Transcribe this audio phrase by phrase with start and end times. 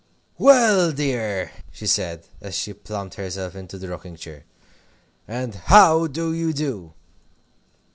[0.39, 4.45] "Well, my dear," she said, as she plumped herself into the rocking chair,
[5.27, 6.93] "and how do you do?"